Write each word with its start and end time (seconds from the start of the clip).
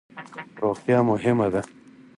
روغتیا 0.61 0.99
مهمه 1.09 1.47
ده 1.53 1.61